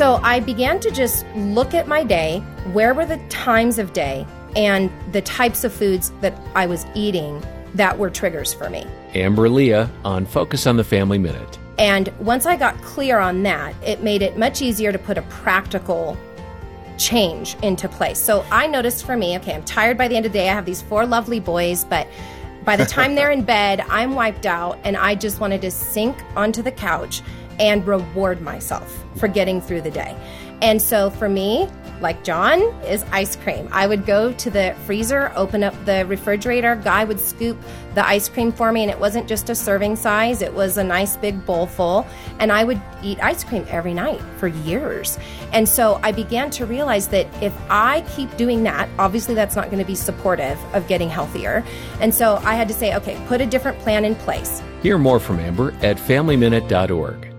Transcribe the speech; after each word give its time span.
So 0.00 0.18
I 0.22 0.40
began 0.40 0.80
to 0.80 0.90
just 0.90 1.26
look 1.36 1.74
at 1.74 1.86
my 1.86 2.04
day, 2.04 2.38
where 2.72 2.94
were 2.94 3.04
the 3.04 3.18
times 3.28 3.78
of 3.78 3.92
day, 3.92 4.26
and 4.56 4.90
the 5.12 5.20
types 5.20 5.62
of 5.62 5.74
foods 5.74 6.10
that 6.22 6.40
I 6.54 6.64
was 6.64 6.86
eating 6.94 7.44
that 7.74 7.98
were 7.98 8.08
triggers 8.08 8.54
for 8.54 8.70
me. 8.70 8.86
Amber 9.12 9.46
Lia 9.50 9.90
on 10.02 10.24
Focus 10.24 10.66
on 10.66 10.78
the 10.78 10.84
Family 10.84 11.18
Minute. 11.18 11.58
And 11.76 12.08
once 12.18 12.46
I 12.46 12.56
got 12.56 12.80
clear 12.80 13.18
on 13.18 13.42
that, 13.42 13.74
it 13.84 14.02
made 14.02 14.22
it 14.22 14.38
much 14.38 14.62
easier 14.62 14.90
to 14.90 14.98
put 14.98 15.18
a 15.18 15.22
practical 15.24 16.16
change 16.96 17.58
into 17.62 17.86
place. 17.86 18.18
So 18.18 18.42
I 18.50 18.68
noticed 18.68 19.04
for 19.04 19.18
me, 19.18 19.36
okay, 19.36 19.54
I'm 19.54 19.64
tired 19.64 19.98
by 19.98 20.08
the 20.08 20.16
end 20.16 20.24
of 20.24 20.32
the 20.32 20.38
day. 20.38 20.48
I 20.48 20.54
have 20.54 20.64
these 20.64 20.80
four 20.80 21.04
lovely 21.04 21.40
boys, 21.40 21.84
but 21.84 22.08
by 22.64 22.74
the 22.74 22.86
time 22.86 23.16
they're 23.16 23.32
in 23.32 23.44
bed, 23.56 23.84
I'm 23.90 24.14
wiped 24.14 24.46
out 24.46 24.78
and 24.82 24.96
I 24.96 25.14
just 25.14 25.40
wanted 25.40 25.60
to 25.60 25.70
sink 25.70 26.16
onto 26.36 26.62
the 26.62 26.72
couch 26.72 27.20
and 27.60 27.86
reward 27.86 28.40
myself 28.40 29.04
for 29.16 29.28
getting 29.28 29.60
through 29.60 29.82
the 29.82 29.90
day. 29.90 30.16
And 30.62 30.80
so 30.80 31.10
for 31.10 31.28
me, 31.28 31.68
like 32.00 32.24
John, 32.24 32.60
is 32.84 33.04
ice 33.12 33.36
cream. 33.36 33.68
I 33.72 33.86
would 33.86 34.06
go 34.06 34.32
to 34.32 34.50
the 34.50 34.74
freezer, 34.86 35.32
open 35.36 35.62
up 35.62 35.74
the 35.84 36.06
refrigerator, 36.06 36.76
guy 36.76 37.04
would 37.04 37.20
scoop 37.20 37.58
the 37.94 38.06
ice 38.06 38.28
cream 38.28 38.52
for 38.52 38.72
me, 38.72 38.82
and 38.82 38.90
it 38.90 38.98
wasn't 38.98 39.28
just 39.28 39.50
a 39.50 39.54
serving 39.54 39.96
size, 39.96 40.40
it 40.40 40.52
was 40.52 40.78
a 40.78 40.84
nice 40.84 41.16
big 41.16 41.44
bowl 41.44 41.66
full. 41.66 42.06
And 42.38 42.50
I 42.50 42.64
would 42.64 42.80
eat 43.02 43.22
ice 43.22 43.44
cream 43.44 43.66
every 43.68 43.92
night 43.92 44.20
for 44.38 44.48
years. 44.48 45.18
And 45.52 45.68
so 45.68 46.00
I 46.02 46.12
began 46.12 46.50
to 46.52 46.66
realize 46.66 47.08
that 47.08 47.26
if 47.42 47.54
I 47.68 48.02
keep 48.16 48.34
doing 48.36 48.62
that, 48.64 48.88
obviously 48.98 49.34
that's 49.34 49.56
not 49.56 49.66
going 49.66 49.78
to 49.78 49.84
be 49.84 49.94
supportive 49.94 50.58
of 50.74 50.86
getting 50.88 51.10
healthier. 51.10 51.64
And 52.00 52.14
so 52.14 52.36
I 52.44 52.54
had 52.54 52.68
to 52.68 52.74
say, 52.74 52.94
okay, 52.96 53.22
put 53.28 53.40
a 53.40 53.46
different 53.46 53.78
plan 53.80 54.04
in 54.04 54.14
place. 54.14 54.62
Hear 54.82 54.96
more 54.96 55.20
from 55.20 55.38
Amber 55.38 55.72
at 55.82 55.98
FamilyMinute.org. 55.98 57.29